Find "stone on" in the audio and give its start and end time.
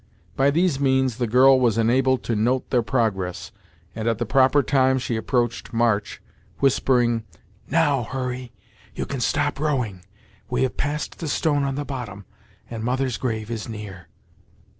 11.27-11.75